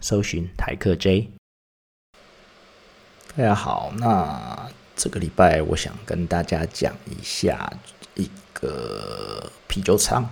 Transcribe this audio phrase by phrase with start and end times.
[0.00, 1.28] 搜寻台客 J。
[3.36, 7.72] 大家好，那这个礼拜我想跟大家讲一下
[8.14, 10.28] 一个啤酒厂。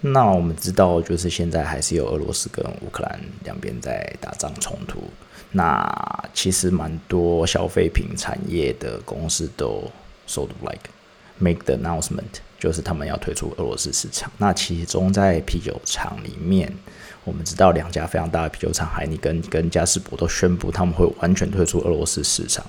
[0.00, 5.02] 那我们知道，就是现在还是有俄罗斯跟乌克兰两边在打仗冲突。
[5.50, 9.90] 那其实蛮多消费品产业的公司都
[10.28, 10.88] sort of like
[11.38, 14.30] make the announcement，就是他们要退出俄罗斯市场。
[14.38, 16.72] 那其中在啤酒厂里面，
[17.26, 22.64] 我们知道两家非常大的啤酒厂海尼根跟嘉士伯都宣布他们会完全退出俄罗斯市场。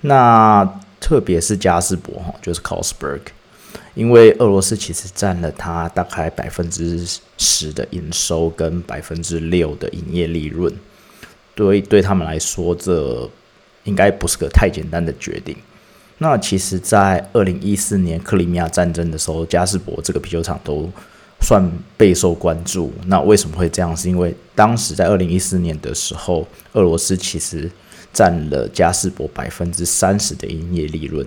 [0.00, 0.64] 那
[1.00, 3.20] 特别是嘉士伯哈，就是 Korsberg，
[3.94, 7.04] 因为俄罗斯其实占了它大概百分之
[7.38, 10.72] 十的营收跟百分之六的营业利润。
[11.56, 13.28] 对，对他们来说，这
[13.82, 15.56] 应该不是个太简单的决定。
[16.18, 20.88] 那其实，在二零一四年克里米亚战争的时候，加士伯这个啤酒厂都
[21.40, 22.92] 算备受关注。
[23.06, 23.96] 那为什么会这样？
[23.96, 27.70] 是因为当时在二零一四年的时候，俄罗斯其实
[28.12, 31.26] 占了加士伯百分之三十的营业利润。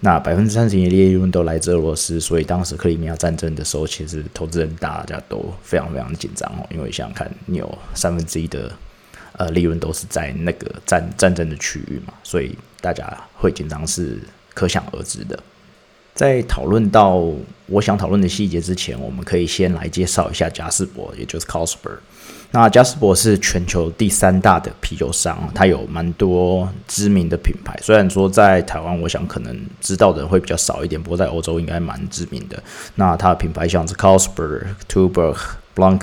[0.00, 8.72] 那百分之三十营业利润都来自俄罗斯，所以当时克里米亚战争的时候，其实投资人大家都非常非常紧张哦，因为想想看，你有三分之一的。
[9.34, 14.18] 呃，利润都是在那个战战争的区域嘛，所以大家会紧张是
[14.52, 15.38] 可想而知的。
[16.14, 17.24] 在讨论到
[17.66, 21.98] 我想讨论的细节之前，我们可以先来介绍一下嘉士伯，也就是 Carlsberg。
[22.50, 27.78] 那嘉士伯是全球第三大的啤酒商，它有蛮多知名的品牌。
[27.82, 32.62] 虽然说在台湾，我想可能知道的人会比较少一点，不过在欧洲应该蛮知名的。
[32.96, 35.38] 那它的品牌像是 Carlsberg、Tuborg、
[35.74, 36.02] Blanc、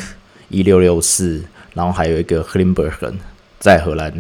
[0.50, 1.44] 一六六四。
[1.74, 3.19] 然后还有一个 h l i m b e r g e n
[3.59, 4.12] 在荷兰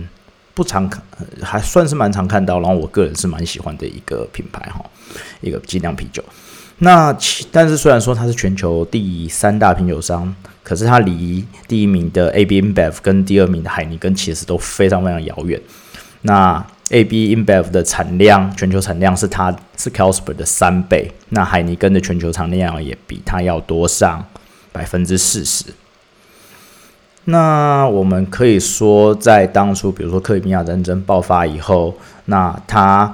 [0.57, 0.99] 不常看，
[1.43, 2.59] 还算是蛮常看到。
[2.59, 4.83] 然后我个人是蛮喜欢的一个品牌哈，
[5.39, 6.23] 一个精酿啤酒。
[6.79, 15.61] 那其但是虽然说它是全球第三大啤酒商，可是它离第一名的 AB InBev 跟第二名的海尼根其实都非常非常遥远。
[16.23, 24.25] 那 AB InBev 的产量，全球产量是它是 Carlsberg 的三倍，那海尼根的全球产量也比它要多上
[24.71, 25.65] 百分之四十。
[27.29, 31.93] 那我们可以说，在当初，比如说克里米亚战争爆发以后，
[32.25, 33.13] 那它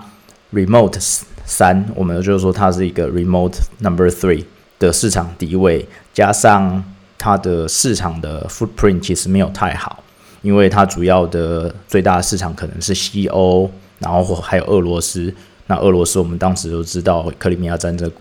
[0.53, 1.00] remote
[1.46, 4.46] 三，我们就是说它是一个 remote number three
[4.78, 6.84] 的市场地位，加上
[7.18, 10.03] 它的市场的 footprint 其实没有太好，
[10.44, 15.34] 因为它主要的最大的市场可能是西欧，然后还有俄罗斯。
[15.66, 18.12] 那俄罗斯我们当时都知道克里米亚战争。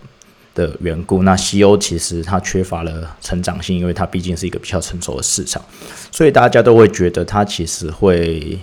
[0.55, 5.63] 的缘故，那西欧其实它缺乏了成长性，因为它毕竟是一个比较成熟的市场，
[6.11, 8.59] 所以大家都会觉得它其实会，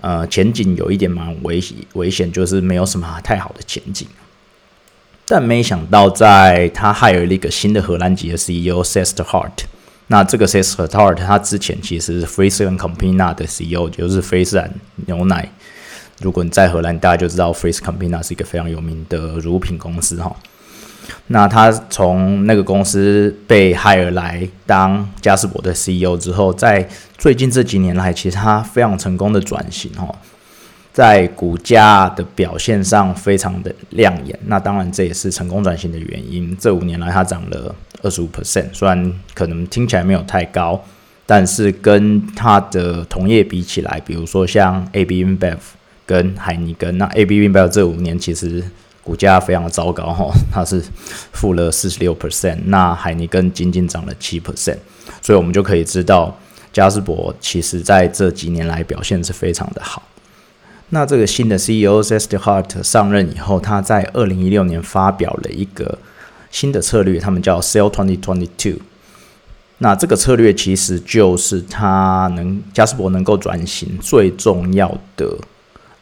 [0.00, 1.62] 呃，前景有一点蛮危
[1.94, 4.06] 危险，就是没有什么太好的前景。
[5.26, 9.52] 但没想到，在他害了一个新的荷兰籍的 CEO s e s t Hart，
[10.06, 14.72] 那这个 s e s t Hart 他之前其实是 Friesland Campina 的 CEO，就是菲斯兰
[15.06, 15.52] 牛奶。
[16.20, 20.34] 如果你在荷兰，大家就知道 FRISE Campina 是一个非常有名的乳品公司哈。
[21.28, 30.14] 那他从那个公司被害而来当嘉士伯的 CEO 之后，在最近这几年来，其实他非常成功的转型哦，
[30.92, 34.38] 在股价的表现上非常的亮眼。
[34.46, 36.56] 那当然这也是成功转型的原因。
[36.58, 40.82] 这五年来，它涨了二十五 percent，虽然可能听起来没有太高，
[41.26, 45.58] 但是跟它的同业比起来，比如说像 AB InBev
[46.06, 48.64] 跟海尼根，那 AB InBev 这五年其实。
[49.08, 50.84] 股价非常的糟糕哈， 它是
[51.32, 54.76] 负了四十六 percent，那海尼根仅仅涨了七 percent，
[55.22, 56.38] 所以我们就可以知道
[56.74, 60.02] 嘉士伯其实在这几年来表现是非常的好。
[60.90, 65.98] 那这个新的 CEO Zest Hart 上任以后，他在二零一六年发表了一个
[66.50, 68.82] 新的策略，他们叫 Sell Twenty Twenty Two。
[69.78, 75.38] 那这个策略其实就是他能嘉士伯能够转型最重要的。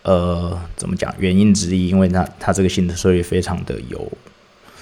[0.07, 1.13] 呃，怎么讲？
[1.19, 4.09] 原因之一，因为它它这个新的策略非常的有，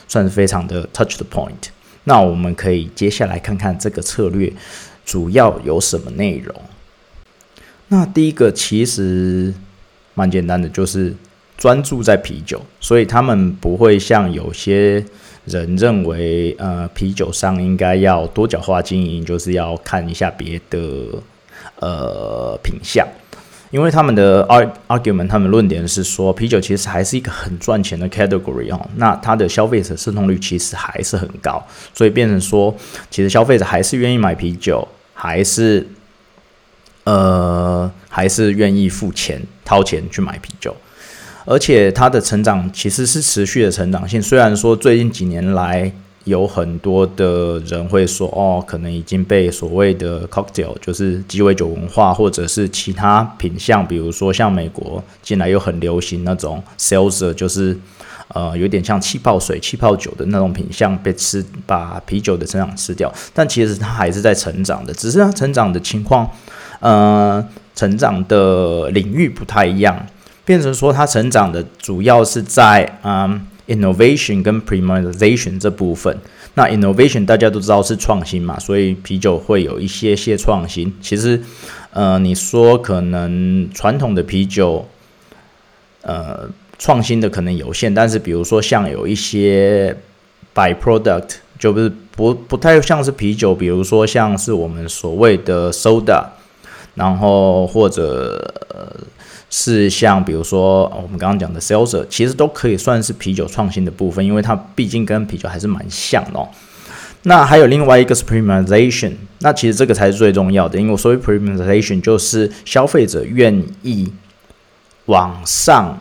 [0.07, 1.71] 算是非常的 touch the point。
[2.05, 4.53] 那我们可以接下来看看这个策略
[5.03, 6.55] 主要有什么内容。
[7.89, 9.55] 那第一个其实
[10.13, 11.15] 蛮简单的，就是
[11.57, 15.03] 专注在啤酒，所以他们不会像有些
[15.47, 20.79] 人认为，呃，啤酒商应该要多角化经营，就是要看一下别的
[21.81, 23.09] 呃品相。
[23.75, 24.47] 因为他们的
[24.87, 31.61] argument，他们论点是说，啤酒其实还是一个很赚钱的 category 哦，那它的消费者渗透率其实还是很高，
[31.93, 32.73] 所以变成说，
[33.11, 35.85] 其实消费者还是愿意买啤酒，还是
[37.03, 40.77] 呃还是愿意付钱掏钱去买啤酒，
[41.45, 45.91] 而且它的成长其实是持续的成长性，虽然说最近几年来。
[46.25, 57.79] 有很多的人会说，哦，可能已经被所谓的 cocktail，就是鸡尾酒文化，或者是其他品相，比如说像美国近来又很流行那种 sales，就是
[58.29, 63.13] 呃有点像气泡水、气泡酒的那种品相被吃，把啤酒的成长吃掉。
[63.35, 66.31] 但其实它还是在成长的，只是它成长的情况，
[66.81, 70.07] 呃，成长的领域不太一样，
[70.47, 73.47] 变成说它成长的主要是在嗯。
[73.67, 76.17] Innovation 跟 premiumization 这部分，
[76.55, 80.93] 那 innovation 大家都知道是创新嘛，所以啤酒会有一些些创新。
[81.01, 81.41] 其实，
[81.93, 84.87] 呃，你说可能传统的啤酒，
[86.03, 89.97] 呃，创新的可能有限，但是比如说像有一些
[90.53, 96.25] by product 就不是不不太像是啤酒，比如说像是我们所谓的 soda，
[96.95, 98.53] 然后或者。
[99.57, 106.49] 是像比如说我们刚刚讲的 sazer，其实都可以算是啤酒创新的部分，因为它毕竟跟啤酒还是蛮像的哦。
[107.23, 114.13] 那还有另外一个是 premiumization，那其实这个才是最重要的，因为所谓 premiumization 就是消费者愿意
[115.05, 116.01] 往上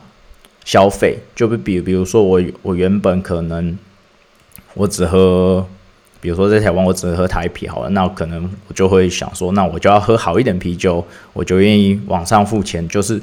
[0.66, 3.78] 消费，就比比如说我我原本可能
[4.74, 5.68] 我只喝。
[6.23, 13.21] 比如说在台湾，我只能喝台啤好了，那可能我就会想说，那我就要喝好一点啤酒，我就愿意往上付钱，就是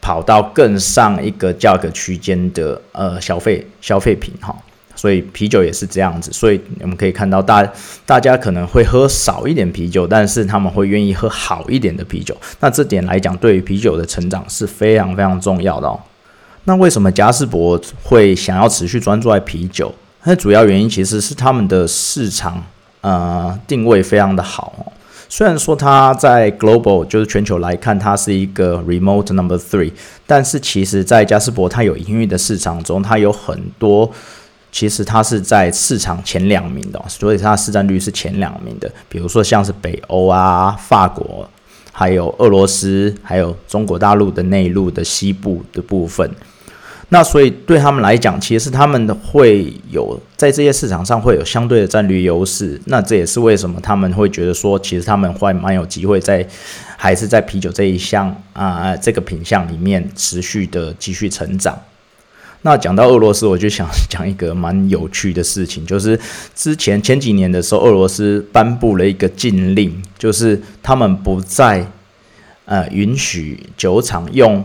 [0.00, 4.54] 跑到更上一个价格区间的呃消费消费品哈。
[4.94, 7.68] 所以啤酒也是这样子，所以我们可以看到大
[8.06, 12.36] 大家可能会喝少一点啤酒，但是他们会愿意喝好一点的啤酒。
[12.60, 15.98] 那这点来讲，对于啤酒的成长是非常非常重要的哦。
[16.64, 19.92] 那为什么嘉士伯会想要持续专注在啤酒？
[20.24, 22.62] 那主要原因其实是他们的市场
[23.00, 24.92] 呃定位非常的好。
[25.30, 29.92] 虽然说它在 global 就是全球来看，它是一个 remote number three，
[30.26, 34.10] 但是其实在加斯伯它有营运的市场中，它有很多
[34.72, 38.90] 其实它是在市场前两名的，所以它的市占率是前两名的。
[39.08, 41.48] 比如说像是北欧啊、法国，
[41.92, 46.30] 还有俄罗斯，还有中国大陆的内陆的西部的部分。
[47.10, 52.78] 那所以对他们来讲，其实他们会有在这些市场上会有相对的战略优势。
[52.84, 56.46] 那这也是为什么他们会觉得说，其实他们会蛮有机会在
[56.98, 61.78] 还是在啤酒这一项啊这个品项里面持续的继续成长。
[62.60, 66.20] 那讲到俄罗斯，我就想讲一个蛮有趣的事情，就是
[66.54, 71.90] 之前前几年的时候，俄罗斯颁布了一个禁令，就是他们不再
[72.66, 74.62] 呃允许酒厂用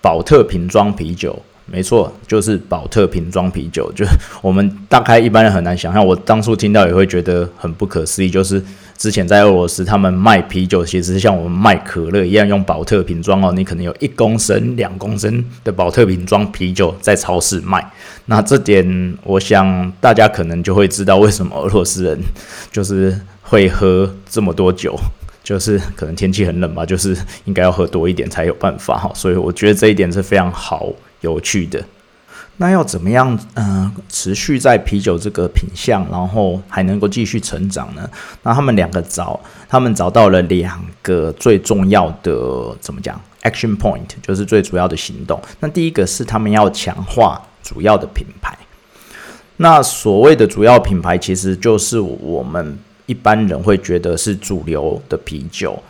[0.00, 1.42] 保特瓶装啤酒。
[1.72, 4.04] 没错，就是宝特瓶装啤酒，就
[4.42, 6.06] 我们大概一般人很难想象。
[6.06, 8.62] 我当初听到也会觉得很不可思议，就是
[8.98, 13.50] 之前在俄罗斯，他们卖啤酒其实像我们卖可乐一样，用宝特瓶装哦。
[13.56, 17.90] 你可能有一公升、两公升的宝特瓶装啤酒在超市卖。
[18.26, 22.20] 那这点，我想大家可能就会知道为什么俄罗斯人
[22.70, 24.94] 就是会喝这么多酒，
[25.42, 29.10] 就是可能天气很冷吧，就是应该要喝多一点才有办法哈。
[29.14, 30.92] 所以我觉得这一点是非常好。
[31.22, 31.82] 有趣的，
[32.58, 33.36] 那要怎么样？
[33.54, 38.08] 嗯，持续在啤酒这个品相，然后还能够继续成长呢？
[38.42, 45.40] 那他们两个找，他们找到了两个最重要的，怎么讲？Action point 就是最主要的行动。
[45.58, 48.56] 那第一个是他们要强化主要的品牌。
[49.56, 55.80] 那所谓的主要品牌，其实就是我们一般人会觉得是主流的啤酒。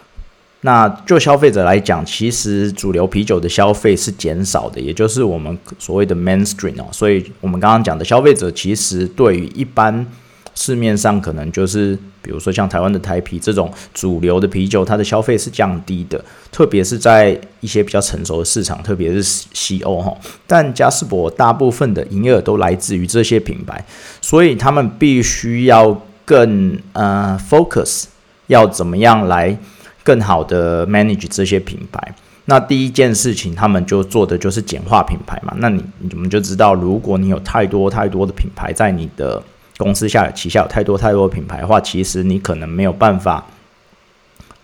[0.64, 6.86] 那就消费者来讲，其实主流啤酒的消费是减少的，也就是我们所谓的 mainstream 哦。
[6.92, 10.06] 所以，我们刚刚讲的消费者，其实对于一般
[10.54, 19.20] 市面上可能就是，比如说像台湾的台啤这种主流的啤酒，它的消费是降低的，特别是在一些比较成熟的市场，特别是
[19.52, 20.16] 西欧哈。
[20.46, 23.84] 但嘉士伯大部分的营业额都来自于这些品牌，
[24.20, 28.04] 所以他们必须要更呃 focus，
[28.46, 29.58] 要怎么样来。
[30.02, 32.14] 更好的 manage 这些品牌，
[32.46, 35.54] 那第一件事情，他们就做的就是简化品牌嘛。
[35.58, 39.42] 那你你们就知道，如果你有太多太多的品牌在你的
[39.76, 43.46] 公司下旗下有太多太多品牌的话，其实你可能没有办法，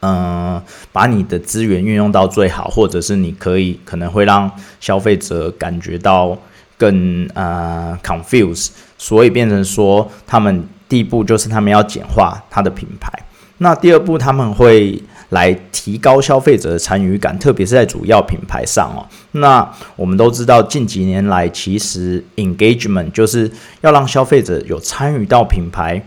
[0.01, 0.61] 嗯，
[0.93, 6.37] 把你的资源运用到最好，或者是你可以可能会让消费者感觉到
[6.77, 13.13] 更呃 confuse，所以变成说他们第一步就是他们要简化他的品牌。
[13.59, 19.07] 那第二步他们会来提高消费者的参与感，特别是在主要品牌上哦。
[19.33, 23.51] 那我们都知道，近几年来其实 engagement 就是
[23.81, 26.03] 要让消费者有参与到品牌，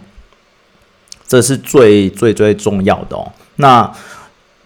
[1.28, 3.32] 这是最最最重要的哦。
[3.58, 3.92] 那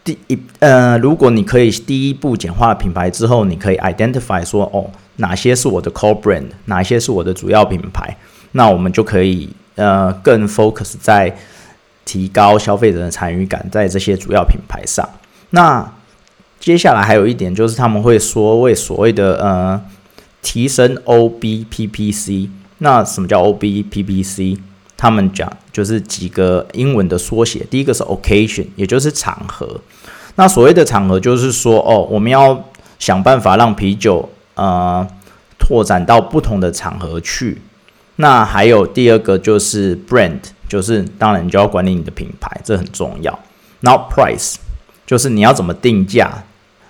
[0.03, 8.15] 第一呃，如果你可以第一步简化品牌之后，你可以 identify 说哦，哪些是我的 core brand，哪些是我的主要品牌，
[8.51, 11.35] 那我们就可以呃更 focus 在
[12.05, 15.07] 提高消费者的参与感，在这些主要品牌上。
[15.49, 15.91] 那
[16.59, 19.81] 接下来还有一点就是他们会说为所谓的呃
[20.41, 24.59] 提升 OBPPC，那什么叫 OBPPC？
[24.97, 29.81] 他们讲就是几个英文的缩写，第一个是 occasion，也就是场合。
[30.35, 32.63] 那所谓的场合，就是说哦，我们要
[32.97, 35.05] 想办法让啤酒呃
[35.59, 37.61] 拓展到不同的场合去。
[38.15, 43.37] 那还有第二个就是 brand，就是当然你就要管理你的品牌，这很重要。
[43.81, 44.55] 然后 price，
[45.05, 46.43] 就是你要怎么定价，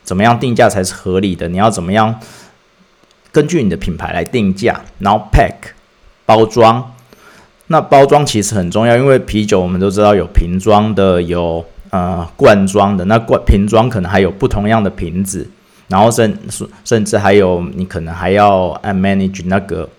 [0.03, 1.47] 怎么样定价才是合理的？
[1.47, 2.19] 你要怎么样
[3.31, 4.79] 根据你的品牌来定价？
[4.99, 5.71] 然后 pack，
[6.25, 6.91] 包装。
[7.67, 13.03] 那包装其实很重要，因为啤酒我们都知道有瓶装的，有呃罐装的。
[13.05, 15.49] 那罐瓶装可能还有不同样的瓶子，
[15.87, 16.37] 然后甚
[16.83, 19.89] 甚至还有你可能还要按 manage 那个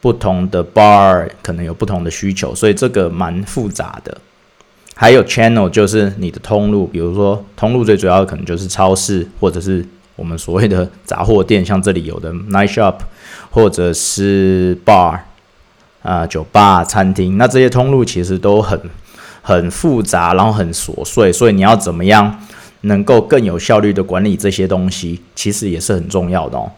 [0.00, 4.16] 不同的 bar，可能有不同的需求，所以这个蛮复杂的。
[4.94, 9.84] 还有 channel 就是你的通路，比如说通路最主要的可能就是超市或者是
[10.16, 12.96] 我们所谓的杂货店，像这里有的 night shop
[13.50, 15.18] 或者是 bar。
[16.00, 18.80] 啊，酒吧、餐厅，那这些通路其实都很
[19.42, 22.38] 很复杂，然后很琐碎，所以你要怎么样
[22.82, 26.70] 能够更有效率的管理这些东西，其实也是很重要的哦。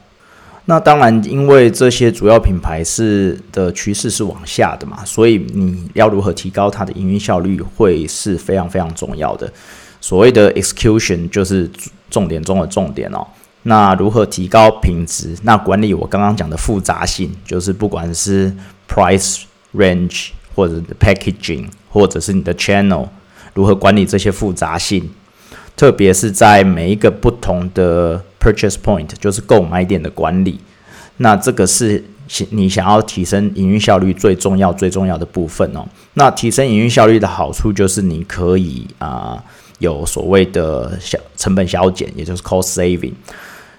[0.71, 9.53] 那当然，因为这些主要品牌是的趋势是往下的嘛，所以你要如何提高它的营运效率，会是非常非常重要的。
[10.01, 11.69] 所谓的 execution 就是
[12.09, 13.27] 重点中的重点哦。
[13.65, 15.37] 那如何提高品质？
[15.43, 18.55] 那管理我刚刚讲的复杂性，就是不管是
[18.89, 19.41] price
[19.75, 23.09] range 或者 packaging，或者是你的 channel，
[23.55, 25.11] 如何管理这些复杂性？
[25.77, 30.59] 特别是在每一个不同的 purchase point，就是购买点的管理。
[31.19, 32.03] 那这个是
[32.51, 35.87] 你想要提升营运效率最重要、最重要的部分哦。
[36.15, 39.43] 那提升营运效率的好处就是你可以啊
[39.81, 43.13] 有所谓的小成本削减，也就是 cost saving。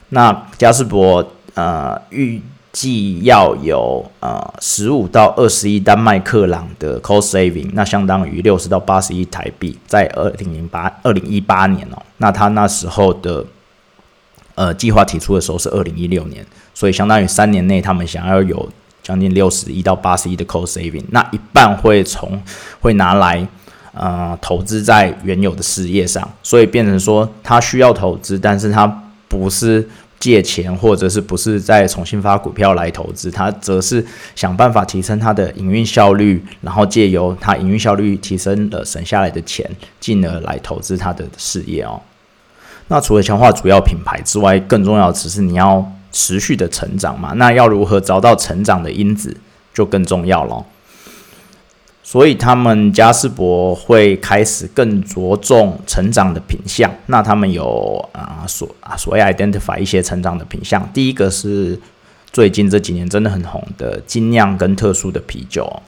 [0.09, 1.25] 那嘉士伯
[1.55, 2.39] 呃预
[2.71, 13.45] 计要有呃十五到二十亿丹麦克朗的 cost saving，那相当于六十到八十亿台币，在二零零八二零一八年哦，那他那时候的
[14.61, 18.69] 呃计划提出的时候是二零一六年，所以相当于三年内他们想要有
[19.01, 22.39] 将近六十亿到八十亿的 cost saving，那一半会从
[22.79, 23.47] 会拿来
[23.93, 28.85] 呃投资在原有的事业上，所以变成说他需要投资，但是他
[29.27, 29.89] 不是
[30.19, 39.67] 借钱，或者是不是再重新发股票来投资，他则是想办法提升他的营运效率，然后借由他营运效率提升了省下来的钱，
[39.99, 41.99] 进而来投资他的事业哦。
[42.91, 47.31] 那除了强化主要品牌之外，更重要的只是你要持续的成长嘛。
[47.37, 49.37] 那要如何找到成长的因子，
[49.73, 50.65] 就更重要了。
[52.03, 56.91] 所以他们嘉士伯会开始更着重成长的品相。
[57.05, 60.85] 那他们有啊所啊所谓 identify 一些成长的品相。
[60.91, 61.79] 第一个是
[62.33, 65.81] 最近这几年真的很红的精酿跟特殊的啤酒。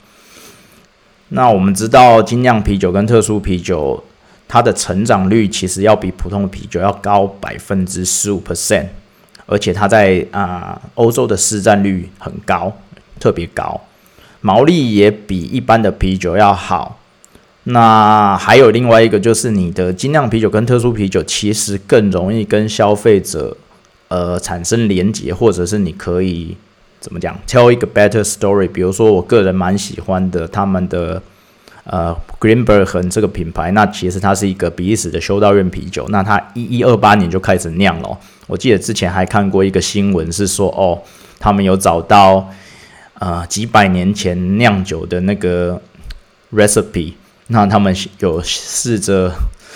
[1.27, 4.01] 那我们知道精酿啤酒跟特殊啤酒，
[4.53, 8.85] 它的成长率其实要比普通的啤酒要高百分之十五 percent，
[9.47, 12.71] 而且它在啊欧洲的市占率很高，
[13.19, 13.81] 特别高。
[14.41, 16.99] 毛利也比一般的啤酒要好。
[17.63, 23.57] 那还有另外一个，就是你的精酿啤酒跟特殊啤酒，其实更容易跟消费者
[24.09, 26.55] 呃产生连结，或者是你可以
[26.99, 28.69] 怎么讲，tell 一个 better story。
[28.69, 31.19] 比如说，我个人蛮喜欢的他们的
[31.83, 36.05] 呃 Greenberg 这个品牌，那其实它是一个比利时的修道院啤酒。
[36.09, 38.17] 那它一一二八年就开始酿了。
[38.47, 41.01] 我记得之前还看过一个新闻，是说哦，
[41.39, 42.49] 他们有找到。
[43.19, 45.79] 呃，几百年前酿酒的那个
[46.51, 47.13] recipe，
[47.47, 49.31] 那他们有试着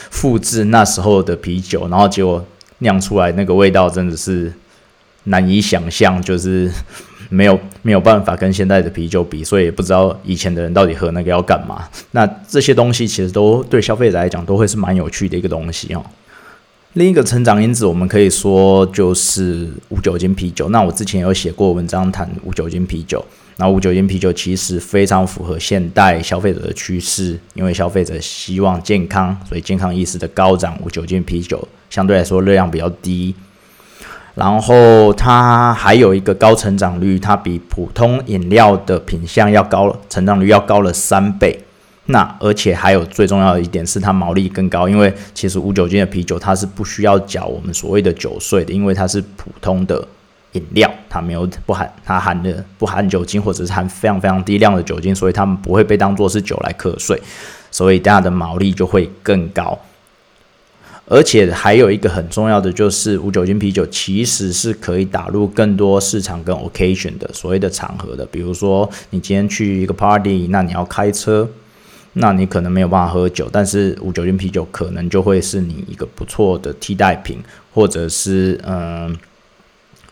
[0.10, 2.46] 复制那时候的啤酒，然后结果
[2.80, 4.52] 酿出来那个味道真的是
[5.26, 6.70] 难以想象，就是
[7.30, 11.88] 没有没有办法跟现在的啤酒比，所以也不知道以前的人到底喝那个要干嘛。
[12.12, 16.04] 那这些东西其实都对消费者来讲都会是蛮有趣的一个东西哦。
[16.94, 20.70] 另一个成长因子，我们可以说就是无酒精啤酒。
[20.70, 23.24] 那我之前有写过文章谈无酒精啤酒。
[23.60, 33.34] 那无酒精啤酒其实非常符合现代消费者的趋势，因为消费者希望健康，所以健康意识的高涨，无酒精啤酒相对来说热量比较低。
[34.38, 41.60] 然后它还有一个高成长率，它比普通饮料的品相要高，成长率要高了三倍。
[42.06, 50.08] 那而且还有最重要的一点是它毛利更高，因为其实无酒精的啤酒它是不需要缴我们所谓的酒税的，因为它是普通的
[50.52, 57.20] 饮料，它没有不含它含的不含酒精或者是含非常非常低量的酒精，所以他们不会被当做是酒来课税，
[57.72, 59.78] 所以它的毛利就会更高。
[61.10, 68.26] 而且还有一个很重要的，就是无酒精啤酒其实是可以打入更多市场跟 occasion 的所谓的场合的。
[68.26, 71.50] 比如说，你今天去一个 party，那你要开车，
[72.14, 77.40] 那你可能没有办法喝酒，但是无酒精啤酒可能就会是你一个不错的替代品，
[77.74, 79.18] 或者是嗯，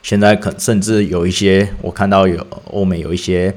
[0.01, 3.53] 现在可甚至有一些我看到有欧美有一些。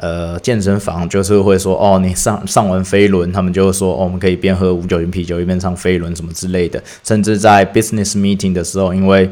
[0.00, 6.80] 呃，健身房就是会说，哦，你上上完飞轮，他们就会说，哦，我们可以边喝无酒精啤酒一边上飞轮什么之类的。
[7.02, 9.28] 甚至在 business meeting 的时候，因为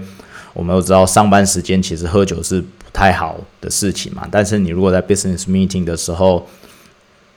[0.52, 4.26] 我们都知道上班时间其实喝酒是不太好的事情嘛。
[4.28, 6.44] 但是你如果在 business meeting 的时候，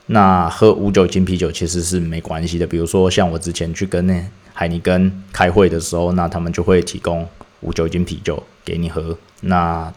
[0.08, 2.66] 那喝无酒精啤酒其实是没关系的。
[2.66, 7.28] 比如说像我之前去跟那海尼根开会的时候，那他们就会提供
[7.62, 9.16] 无酒精啤酒给你喝。
[9.42, 9.94] 那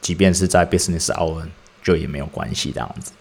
[0.00, 1.42] 即便是在 business hour。
[1.90, 3.12] 就也没有关系这样子。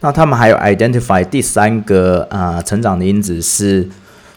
[0.00, 3.88] 那他们还有 identify 第三个呃成长的因子是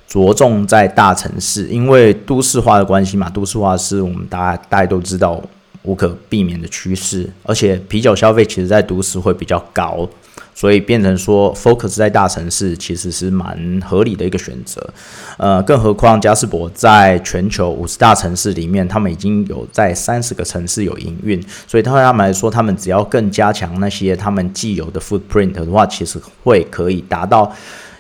[0.08, 5.42] 着重在大城市，因为都市化的关系嘛，都市化是我们大家大家都知道
[5.84, 10.08] 无可避免的趋势，而且啤酒消费其实在都市会比较高。
[10.56, 14.88] 所以变成说，focus 在大城市其实是蛮合理的一个选择，
[15.38, 27.52] 呃，更何况嘉士伯在全球五十大城市里面，他们已经有在三十个城市有营运，所以对他们来说，他们只要更加强那些他们既有的 footprint 的话，其实会可以达到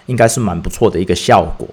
[0.05, 1.67] 应该是蛮不错的一个效果。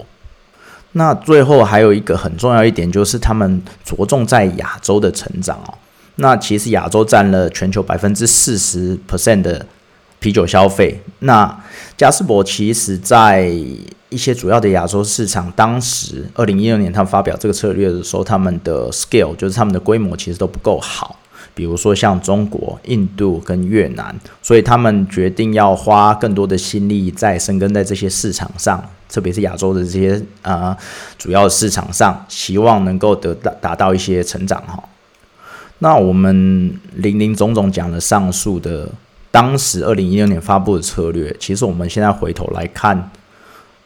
[0.93, 5.75] 那最后还有一个很重要一点，就是他们着重在亚洲的成长哦。
[6.17, 9.67] 那其实亚洲占了全球百分之四十 percent 的。
[10.21, 11.65] 啤酒消费，那
[11.97, 13.51] 嘉士伯其实在
[14.11, 21.17] 一些主要的亚洲市场，当时二零一六年他们发表这个策略的时候，他们的 scale 就是他们的规模其实都不够好，
[21.55, 30.77] 比如说像中国、印度跟越南，所以他们决定要花更多的心力在深耕在这些市场上，特别是亚洲的这些呃
[31.17, 34.83] 主要市场上，希望能够得到达到一些成长哈。
[35.79, 38.87] 那我们林林总总讲了上述的。
[39.31, 43.11] 当时二零一六年发布的策略，其实我们现在回头来看，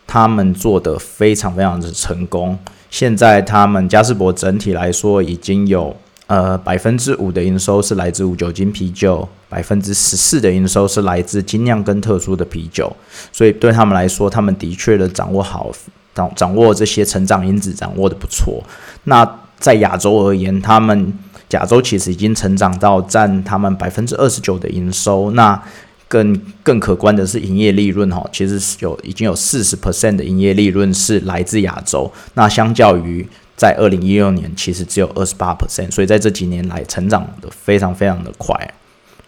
[0.07, 2.59] 他们做的非常非常的成功。
[2.91, 5.95] 现在他们嘉士伯整体来说已经有
[6.29, 12.91] 呃百分之五的营收是来自无酒精啤酒，百分之十四的营收是来自精酿跟特殊的啤酒。
[13.31, 15.71] 所以对他们来说，他们的确的掌握好
[16.15, 18.63] 掌掌握这些成长因子，掌握的不错。
[19.05, 19.29] 那
[19.59, 21.13] 在亚洲而言，他们。
[21.55, 25.61] 亚洲其实已经成长到占他们百分之二十九的营收，那
[26.07, 38.55] 更更可观的是营业利润哈，其实是有已经有四十 percent 的营业利润是来自亚洲，那相较于在二零一六年其实只有二十八 percent，所以在这几年来成长的非常非常的快，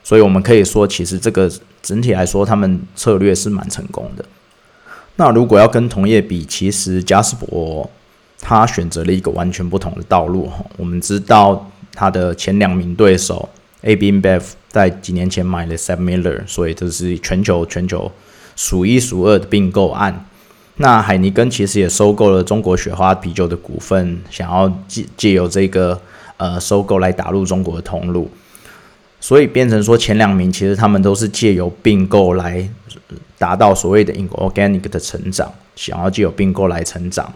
[0.05, 1.51] 所以我们可以说其实这个
[1.83, 4.25] 整体来说他们策略是蛮成功的。
[5.17, 7.91] 那如果要跟同业比，其实嘉士伯
[8.41, 11.71] 他选择了一个完全不同的道路哈，我们知道。
[11.97, 13.49] 他的前两名对手
[13.81, 18.13] AB InBev 在几年前买了 Sam Miller，所以这是全球全球
[18.55, 20.27] 数一数二的并购案。
[20.77, 25.99] 那海尼根其实也收购了中国雪花啤酒的股份，想要借借由这个
[26.37, 28.31] 呃收购来打入中国的通路。
[29.19, 32.69] 所以变成说前两名其实他们都是借由并购来
[33.39, 37.33] 达到所谓的 inorganic 的成长，想要借由并购来成长。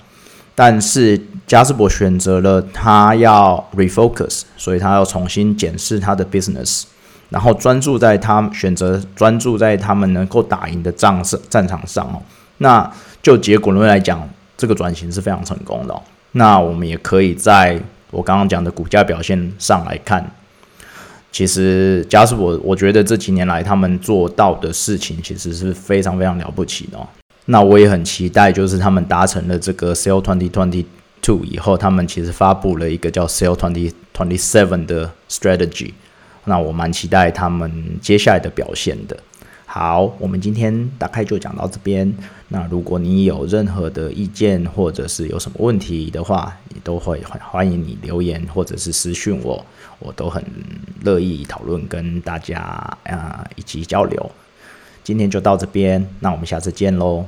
[0.54, 6.82] 但是嘉士伯选择了他要 refocus，所以他要重新检视他的 business，
[7.30, 12.20] 然后专注在他选择专注在他们能够打赢的仗上战场上哦。
[12.58, 16.02] 那就结果论来讲，这个转型是非常成功的哦。
[16.32, 20.30] 那我们也可以在我刚刚讲的股价表现上来看，
[21.32, 26.98] 其实嘉士伯我觉得这几年来他们做到的事情，其实是非常非常了不起的。
[26.98, 27.08] 哦
[27.50, 30.84] 那我也很期待，就是他们达成了这个 Sale Twenty Twenty
[31.20, 35.92] Two 以后，他们其实发布了一个叫 Sale Twenty Twenty Seven 的 strategy。
[36.44, 39.18] 那我蛮期待他们接下来的表现的。
[39.66, 42.12] 好，我们今天大概就讲到这边。
[42.48, 49.64] 那如果你有任何的意见或者是有什么问题的话，也都会欢迎你留言或者是私讯我，
[49.98, 50.44] 我都很
[51.02, 52.58] 乐意讨论，跟大家
[53.04, 54.30] 啊一起交流。
[55.02, 57.26] 今天就到这边，那我们下次见喽。